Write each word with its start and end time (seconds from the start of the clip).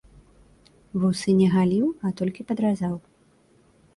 Вусы 1.01 1.29
не 1.41 1.49
галіў, 1.55 1.85
а 2.09 2.11
толькі 2.21 2.45
падразаў. 2.53 2.95